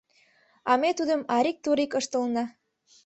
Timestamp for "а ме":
0.69-0.89